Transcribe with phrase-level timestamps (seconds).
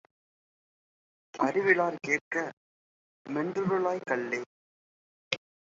[1.33, 4.41] அறிவிலார்க் கேக்கமென் றுருளாய் கல்லே!